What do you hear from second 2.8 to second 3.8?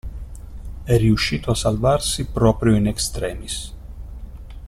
extremis.